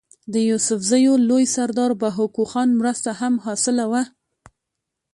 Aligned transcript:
د 0.33 0.35
يوسفزو 0.49 1.13
لوئ 1.27 1.45
سردار 1.55 1.91
بهاکو 2.01 2.43
خان 2.51 2.69
مرسته 2.79 3.11
هم 3.19 3.33
حاصله 3.45 3.85
وه 3.91 4.03